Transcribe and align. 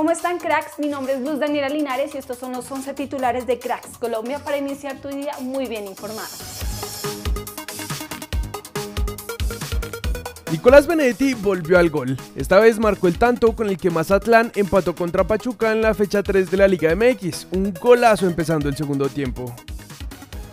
¿Cómo 0.00 0.12
están 0.12 0.38
cracks? 0.38 0.78
Mi 0.78 0.88
nombre 0.88 1.12
es 1.12 1.20
Luz 1.20 1.40
Daniela 1.40 1.68
Linares 1.68 2.14
y 2.14 2.16
estos 2.16 2.38
son 2.38 2.52
los 2.52 2.70
11 2.70 2.94
titulares 2.94 3.46
de 3.46 3.58
Cracks 3.58 3.98
Colombia 3.98 4.38
para 4.38 4.56
iniciar 4.56 4.96
tu 4.96 5.08
día 5.08 5.32
muy 5.40 5.66
bien 5.66 5.86
informado. 5.86 6.26
Nicolás 10.50 10.86
Benedetti 10.86 11.34
volvió 11.34 11.78
al 11.78 11.90
gol. 11.90 12.16
Esta 12.34 12.58
vez 12.58 12.78
marcó 12.78 13.08
el 13.08 13.18
tanto 13.18 13.54
con 13.54 13.68
el 13.68 13.76
que 13.76 13.90
Mazatlán 13.90 14.50
empató 14.54 14.94
contra 14.94 15.24
Pachuca 15.24 15.70
en 15.70 15.82
la 15.82 15.92
fecha 15.92 16.22
3 16.22 16.50
de 16.50 16.56
la 16.56 16.66
Liga 16.66 16.96
MX. 16.96 17.48
Un 17.50 17.74
golazo 17.74 18.26
empezando 18.26 18.70
el 18.70 18.78
segundo 18.78 19.06
tiempo. 19.06 19.54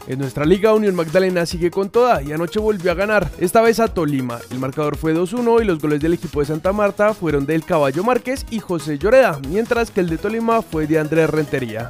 En 0.07 0.19
nuestra 0.19 0.45
liga 0.45 0.73
Unión 0.73 0.95
Magdalena 0.95 1.45
sigue 1.45 1.69
con 1.69 1.89
toda 1.89 2.21
y 2.21 2.31
anoche 2.31 2.61
volvió 2.61 2.91
a 2.91 2.95
ganar, 2.95 3.29
esta 3.39 3.61
vez 3.61 3.81
a 3.81 3.89
Tolima. 3.89 4.39
El 4.49 4.59
marcador 4.59 4.95
fue 4.95 5.13
2-1 5.13 5.61
y 5.61 5.65
los 5.65 5.79
goles 5.79 5.99
del 5.99 6.13
equipo 6.13 6.39
de 6.39 6.45
Santa 6.45 6.71
Marta 6.71 7.13
fueron 7.13 7.45
del 7.45 7.65
Caballo 7.65 8.05
Márquez 8.05 8.45
y 8.49 8.59
José 8.59 8.97
Lloreda, 8.97 9.41
mientras 9.49 9.91
que 9.91 9.99
el 9.99 10.07
de 10.07 10.17
Tolima 10.17 10.61
fue 10.61 10.87
de 10.87 10.97
Andrés 10.97 11.29
Rentería. 11.29 11.89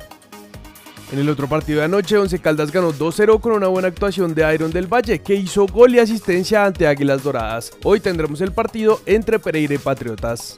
En 1.12 1.20
el 1.20 1.30
otro 1.30 1.48
partido 1.48 1.80
de 1.80 1.86
anoche, 1.86 2.18
Once 2.18 2.40
Caldas 2.40 2.72
ganó 2.72 2.92
2-0 2.92 3.40
con 3.40 3.54
una 3.54 3.68
buena 3.68 3.88
actuación 3.88 4.34
de 4.34 4.52
Iron 4.52 4.72
del 4.72 4.92
Valle, 4.92 5.20
que 5.20 5.36
hizo 5.36 5.68
gol 5.68 5.94
y 5.94 6.00
asistencia 6.00 6.66
ante 6.66 6.88
Águilas 6.88 7.24
Doradas. 7.24 7.72
Hoy 7.84 8.00
tendremos 8.00 8.42
el 8.42 8.52
partido 8.52 9.00
entre 9.06 9.38
Pereira 9.38 9.76
y 9.76 9.78
Patriotas. 9.78 10.58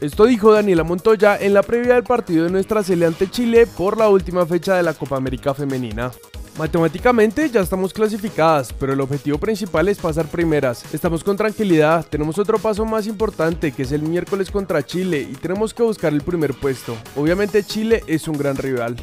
Esto 0.00 0.24
dijo 0.24 0.50
Daniela 0.50 0.82
Montoya 0.82 1.36
en 1.38 1.52
la 1.52 1.62
previa 1.62 1.92
del 1.92 2.04
partido 2.04 2.44
de 2.44 2.50
nuestra 2.50 2.82
sele 2.82 3.04
ante 3.04 3.30
Chile 3.30 3.66
por 3.66 3.98
la 3.98 4.08
última 4.08 4.46
fecha 4.46 4.74
de 4.74 4.82
la 4.82 4.94
Copa 4.94 5.16
América 5.16 5.52
Femenina. 5.52 6.10
Matemáticamente 6.58 7.50
ya 7.50 7.60
estamos 7.60 7.92
clasificadas, 7.92 8.72
pero 8.72 8.94
el 8.94 9.00
objetivo 9.02 9.36
principal 9.36 9.88
es 9.88 9.98
pasar 9.98 10.26
primeras. 10.26 10.94
Estamos 10.94 11.22
con 11.22 11.36
tranquilidad, 11.36 12.06
tenemos 12.06 12.38
otro 12.38 12.58
paso 12.58 12.86
más 12.86 13.06
importante 13.06 13.72
que 13.72 13.82
es 13.82 13.92
el 13.92 14.00
miércoles 14.00 14.50
contra 14.50 14.82
Chile 14.82 15.20
y 15.20 15.34
tenemos 15.34 15.74
que 15.74 15.82
buscar 15.82 16.14
el 16.14 16.22
primer 16.22 16.54
puesto. 16.54 16.96
Obviamente 17.14 17.62
Chile 17.62 18.02
es 18.06 18.26
un 18.26 18.38
gran 18.38 18.56
rival. 18.56 18.96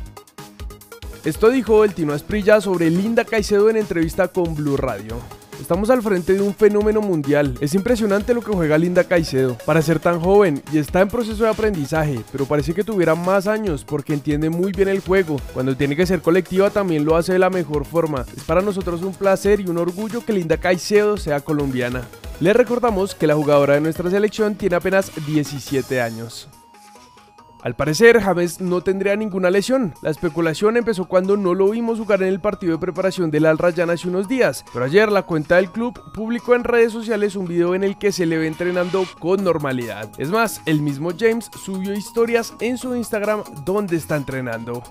Esto 1.26 1.50
dijo 1.50 1.84
el 1.84 1.94
Tino 1.94 2.14
Asprilla 2.14 2.60
sobre 2.60 2.90
Linda 2.90 3.24
Caicedo 3.24 3.70
en 3.70 3.78
entrevista 3.78 4.30
con 4.30 4.56
Blue 4.56 4.78
Radio. 4.78 5.37
Estamos 5.60 5.90
al 5.90 6.02
frente 6.02 6.34
de 6.34 6.42
un 6.42 6.54
fenómeno 6.54 7.02
mundial. 7.02 7.56
Es 7.60 7.74
impresionante 7.74 8.34
lo 8.34 8.42
que 8.42 8.52
juega 8.52 8.78
Linda 8.78 9.04
Caicedo. 9.04 9.58
Para 9.66 9.82
ser 9.82 10.00
tan 10.00 10.20
joven 10.20 10.62
y 10.72 10.78
está 10.78 11.02
en 11.02 11.08
proceso 11.08 11.44
de 11.44 11.50
aprendizaje, 11.50 12.22
pero 12.32 12.46
parece 12.46 12.74
que 12.74 12.84
tuviera 12.84 13.16
más 13.16 13.48
años 13.48 13.84
porque 13.84 14.14
entiende 14.14 14.50
muy 14.50 14.72
bien 14.72 14.88
el 14.88 15.02
juego. 15.02 15.38
Cuando 15.54 15.76
tiene 15.76 15.96
que 15.96 16.06
ser 16.06 16.22
colectiva 16.22 16.70
también 16.70 17.06
lo 17.06 17.16
hace 17.16 17.34
de 17.34 17.40
la 17.40 17.50
mejor 17.50 17.86
forma. 17.86 18.26
Es 18.36 18.44
para 18.44 18.62
nosotros 18.62 19.02
un 19.02 19.14
placer 19.14 19.60
y 19.60 19.68
un 19.68 19.78
orgullo 19.78 20.24
que 20.24 20.34
Linda 20.34 20.58
Caicedo 20.58 21.18
sea 21.18 21.40
colombiana. 21.42 22.04
Les 22.40 22.56
recordamos 22.56 23.16
que 23.16 23.28
la 23.28 23.36
jugadora 23.36 23.74
de 23.74 23.82
nuestra 23.82 24.10
selección 24.12 24.56
tiene 24.56 24.76
apenas 24.76 25.12
17 25.26 26.02
años. 26.02 26.48
Al 27.64 27.76
parecer, 27.76 28.22
James 28.22 28.62
no 28.62 28.82
tendría 28.82 29.16
ninguna 29.16 29.50
lesión. 29.50 29.94
La 30.02 30.12
especulación 30.12 30.78
empezó 30.78 31.06
cuando 31.06 31.38
no 31.38 31.54
lo 31.54 31.70
vimos 31.70 32.00
jugar 32.00 32.22
en 32.22 32.30
el 32.30 32.40
partido 32.40 32.74
de 32.74 32.80
preparación 32.80 33.32
del 33.32 33.46
Al 33.46 33.58
Rayyan 33.58 33.90
hace 33.90 34.08
unos 34.08 34.28
días, 34.28 34.64
pero 34.72 34.86
ayer 34.86 35.12
la 35.12 35.24
cuenta 35.24 35.56
del 35.56 35.72
club 35.72 36.00
publicó 36.14 36.56
en 36.56 36.64
redes 36.64 36.92
sociales 36.92 37.36
un 37.36 37.48
video 37.48 37.74
en 37.74 37.84
el 37.84 37.98
que 37.98 38.12
se 38.12 38.26
le 38.26 38.38
ve 38.38 38.48
entrenando 38.48 39.06
con 39.20 39.44
normalidad. 39.44 40.10
Es 40.18 40.30
más, 40.30 40.62
el 40.66 40.82
mismo 40.82 41.12
James 41.18 41.50
subió 41.64 41.94
historias 41.94 42.54
en 42.60 42.78
su 42.78 42.96
Instagram 42.96 43.44
donde 43.66 43.98
está 43.98 44.16
entrenando. 44.16 44.84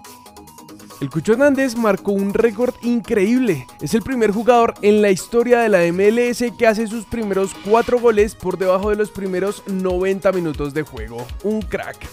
El 1.00 1.10
Cucho 1.10 1.32
Hernández 1.32 1.76
marcó 1.76 2.12
un 2.12 2.32
récord 2.32 2.74
increíble. 2.82 3.66
Es 3.82 3.92
el 3.92 4.00
primer 4.00 4.30
jugador 4.30 4.74
en 4.80 5.02
la 5.02 5.10
historia 5.10 5.60
de 5.60 5.68
la 5.68 5.80
MLS 5.92 6.42
que 6.58 6.66
hace 6.66 6.86
sus 6.86 7.04
primeros 7.04 7.54
4 7.68 8.00
goles 8.00 8.34
por 8.34 8.56
debajo 8.56 8.88
de 8.88 8.96
los 8.96 9.10
primeros 9.10 9.62
90 9.66 10.32
minutos 10.32 10.72
de 10.72 10.82
juego. 10.82 11.26
Un 11.44 11.60
crack. 11.60 12.08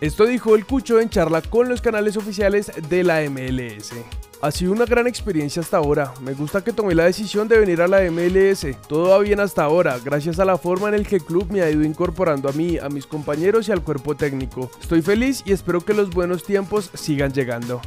Esto 0.00 0.26
dijo 0.26 0.54
el 0.54 0.64
Cucho 0.64 1.00
en 1.00 1.10
charla 1.10 1.42
con 1.42 1.68
los 1.68 1.80
canales 1.80 2.16
oficiales 2.16 2.70
de 2.88 3.02
la 3.02 3.20
MLS. 3.28 3.92
Ha 4.40 4.52
sido 4.52 4.70
una 4.70 4.84
gran 4.84 5.08
experiencia 5.08 5.60
hasta 5.60 5.78
ahora. 5.78 6.14
Me 6.20 6.34
gusta 6.34 6.62
que 6.62 6.72
tomé 6.72 6.94
la 6.94 7.06
decisión 7.06 7.48
de 7.48 7.58
venir 7.58 7.82
a 7.82 7.88
la 7.88 8.08
MLS. 8.08 8.64
Todo 8.86 9.08
va 9.08 9.18
bien 9.18 9.40
hasta 9.40 9.64
ahora, 9.64 9.98
gracias 9.98 10.38
a 10.38 10.44
la 10.44 10.56
forma 10.56 10.88
en 10.88 10.94
el 10.94 11.06
que 11.06 11.16
el 11.16 11.24
club 11.24 11.50
me 11.50 11.62
ha 11.62 11.70
ido 11.70 11.82
incorporando 11.82 12.48
a 12.48 12.52
mí, 12.52 12.78
a 12.78 12.88
mis 12.88 13.06
compañeros 13.06 13.68
y 13.68 13.72
al 13.72 13.82
cuerpo 13.82 14.14
técnico. 14.14 14.70
Estoy 14.80 15.02
feliz 15.02 15.42
y 15.44 15.50
espero 15.50 15.80
que 15.80 15.94
los 15.94 16.10
buenos 16.10 16.44
tiempos 16.44 16.92
sigan 16.94 17.32
llegando. 17.32 17.82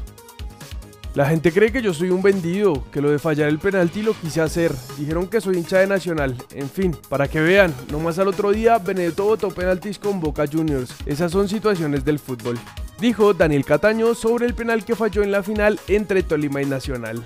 La 1.14 1.26
gente 1.26 1.52
cree 1.52 1.74
que 1.74 1.82
yo 1.82 1.94
soy 1.94 2.10
un 2.10 2.22
vendido, 2.22 2.86
que 2.90 3.02
lo 3.02 3.12
de 3.12 3.20
fallar 3.20 3.50
el 3.50 3.60
penalti 3.60 4.02
lo 4.02 4.14
quise 4.14 4.40
hacer. 4.40 4.72
Dijeron 4.98 5.28
que 5.28 5.42
soy 5.42 5.58
hincha 5.58 5.80
de 5.80 5.88
Nacional. 5.88 6.38
En 6.54 6.70
fin, 6.70 6.96
para 7.10 7.28
que 7.28 7.42
vean, 7.42 7.76
nomás 7.92 8.18
al 8.18 8.30
otro 8.30 8.52
día 8.52 8.78
Benedetto 8.78 9.26
votó 9.26 9.50
penaltis 9.50 10.00
con 10.00 10.22
Boca 10.22 10.46
Juniors. 10.50 10.96
Esas 11.06 11.34
son 11.34 11.50
situaciones 11.50 12.06
del 12.06 12.18
fútbol. 12.18 12.58
Dijo 13.02 13.34
Daniel 13.34 13.66
Cataño 13.66 14.16
sobre 14.16 14.46
el 14.46 14.54
penal 14.54 14.86
que 14.86 14.96
falló 14.96 15.22
en 15.22 15.32
la 15.32 15.44
final 15.44 15.82
entre 15.90 16.24
Tolima 16.24 16.62
y 16.62 16.66
Nacional. 16.66 17.22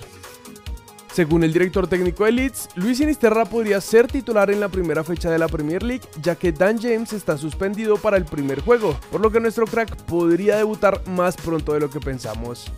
Según 1.12 1.44
el 1.44 1.52
director 1.52 1.86
técnico 1.86 2.24
de 2.24 2.32
Leeds, 2.32 2.70
Luis 2.74 2.98
Sinisterra 2.98 3.44
podría 3.44 3.80
ser 3.80 4.08
titular 4.08 4.50
en 4.50 4.58
la 4.58 4.68
primera 4.68 5.04
fecha 5.04 5.30
de 5.30 5.38
la 5.38 5.46
Premier 5.48 5.84
League, 5.84 6.04
ya 6.20 6.34
que 6.34 6.50
Dan 6.50 6.78
James 6.78 7.12
está 7.12 7.38
suspendido 7.38 7.96
para 7.98 8.16
el 8.16 8.24
primer 8.24 8.60
juego, 8.60 8.98
por 9.12 9.20
lo 9.20 9.30
que 9.30 9.40
nuestro 9.40 9.64
crack 9.64 9.96
podría 10.06 10.56
debutar 10.56 11.06
más 11.06 11.36
pronto 11.36 11.72
de 11.72 11.80
lo 11.80 11.88
que 11.88 12.00
pensamos. 12.00 12.70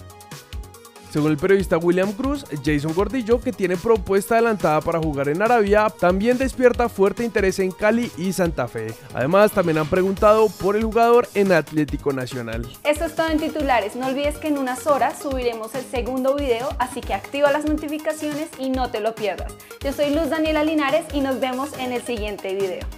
Según 1.10 1.30
el 1.30 1.38
periodista 1.38 1.78
William 1.78 2.12
Cruz, 2.12 2.44
Jason 2.64 2.92
Gordillo, 2.94 3.41
que 3.41 3.52
tiene 3.52 3.76
propuesta 3.76 4.34
adelantada 4.34 4.80
para 4.82 4.98
jugar 4.98 5.28
en 5.28 5.41
Arabia, 5.41 5.88
también 5.88 6.36
despierta 6.36 6.88
fuerte 6.88 7.24
interés 7.24 7.58
en 7.60 7.70
Cali 7.70 8.10
y 8.19 8.32
Santa 8.32 8.69
Fe. 8.69 8.92
Además, 9.14 9.52
también 9.52 9.78
han 9.78 9.88
preguntado 9.88 10.48
por 10.60 10.76
el 10.76 10.84
jugador 10.84 11.26
en 11.34 11.52
Atlético 11.52 12.12
Nacional. 12.12 12.66
Esto 12.84 13.06
es 13.06 13.14
todo 13.14 13.28
en 13.28 13.38
titulares. 13.38 13.96
No 13.96 14.06
olvides 14.06 14.36
que 14.36 14.48
en 14.48 14.58
unas 14.58 14.86
horas 14.86 15.19
subiremos 15.22 15.74
el 15.74 15.84
segundo 15.84 16.34
video, 16.36 16.69
así 16.78 17.00
que 17.00 17.14
activa 17.14 17.50
las 17.50 17.64
notificaciones 17.64 18.50
y 18.58 18.69
no 18.69 18.90
te 18.90 19.00
lo 19.00 19.14
pierdas. 19.14 19.54
Yo 19.82 19.92
soy 19.92 20.14
Luz 20.14 20.28
Daniela 20.28 20.62
Linares 20.62 21.06
y 21.14 21.20
nos 21.20 21.40
vemos 21.40 21.70
en 21.78 21.92
el 21.92 22.02
siguiente 22.02 22.54
video. 22.54 22.97